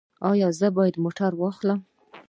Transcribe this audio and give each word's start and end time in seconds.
ایا 0.29 0.47
زه 0.59 0.67
باید 0.77 0.95
موټر 1.03 1.31
واخلم؟ 1.37 1.79